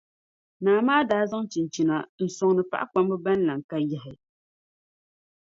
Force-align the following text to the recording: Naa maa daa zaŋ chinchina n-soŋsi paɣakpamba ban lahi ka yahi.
Naa 0.63 0.79
maa 0.87 1.01
daa 1.09 1.23
zaŋ 1.31 1.43
chinchina 1.51 1.95
n-soŋsi 2.23 2.63
paɣakpamba 2.71 3.15
ban 3.25 3.39
lahi 3.47 3.63
ka 3.69 3.77
yahi. 3.89 4.13